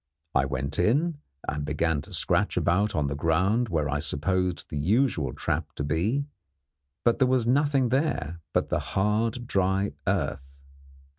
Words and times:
I 0.33 0.45
went 0.45 0.79
in, 0.79 1.19
and 1.47 1.63
began 1.63 2.01
to 2.01 2.11
scratch 2.15 2.57
about 2.57 2.95
on 2.95 3.05
the 3.05 3.13
ground 3.15 3.69
where 3.69 3.87
I 3.87 3.99
supposed 3.99 4.71
the 4.71 4.77
usual 4.79 5.31
trap 5.31 5.73
to 5.75 5.83
be; 5.83 6.25
but 7.03 7.19
there 7.19 7.27
was 7.27 7.45
nothing 7.45 7.89
there 7.89 8.41
but 8.51 8.69
the 8.69 8.79
hard, 8.79 9.45
dry 9.45 9.91
earth. 10.07 10.59